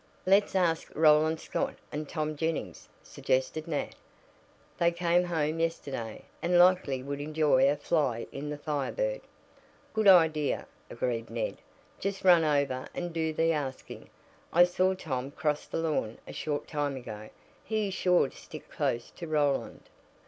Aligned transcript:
"Let's 0.25 0.55
ask 0.55 0.89
Roland 0.95 1.39
Scott 1.39 1.75
and 1.91 2.09
Tom 2.09 2.35
Jennings," 2.35 2.89
suggested 3.03 3.67
Nat. 3.67 3.93
"They 4.79 4.89
came 4.89 5.25
home 5.25 5.59
yesterday, 5.59 6.23
and 6.41 6.57
likely 6.57 7.03
would 7.03 7.21
enjoy 7.21 7.69
a 7.69 7.75
fly 7.75 8.25
in 8.31 8.49
the 8.49 8.57
Fire 8.57 8.91
Bird." 8.91 9.21
"Good 9.93 10.07
idea," 10.07 10.65
agreed 10.89 11.29
Ned. 11.29 11.57
"Just 11.99 12.23
run 12.25 12.43
over, 12.43 12.87
and 12.95 13.13
do 13.13 13.31
the 13.31 13.51
asking. 13.53 14.09
I 14.51 14.63
saw 14.63 14.95
Tom 14.95 15.29
cross 15.29 15.67
the 15.67 15.77
lawn 15.77 16.17
a 16.27 16.33
short 16.33 16.67
time 16.67 16.95
ago. 16.95 17.29
He 17.63 17.89
is 17.89 17.93
sure 17.93 18.27
to 18.29 18.35
stick 18.35 18.71
close 18.71 19.11
to 19.11 19.27
Roland." 19.27 19.83